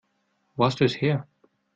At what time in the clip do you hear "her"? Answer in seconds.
0.99-1.27